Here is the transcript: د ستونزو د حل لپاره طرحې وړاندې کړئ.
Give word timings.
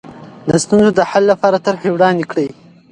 د 0.47 0.49
ستونزو 0.63 0.89
د 0.97 1.01
حل 1.09 1.23
لپاره 1.31 1.63
طرحې 1.65 1.89
وړاندې 1.91 2.23
کړئ. 2.31 2.47